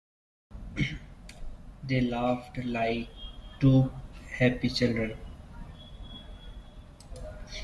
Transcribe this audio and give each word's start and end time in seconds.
They 1.83 2.01
laughed 2.01 2.57
like 2.65 3.07
two 3.59 3.91
happy 4.39 4.67
children. 4.69 5.15